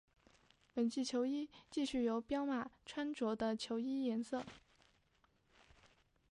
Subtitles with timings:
[0.73, 4.43] 本季球衣继续由彪马穿着的球衣颜色。